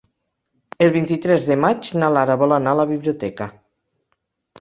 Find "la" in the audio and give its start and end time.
2.81-2.87